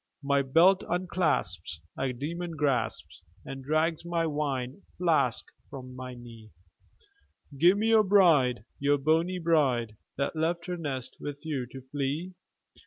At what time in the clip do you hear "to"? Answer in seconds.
11.67-11.81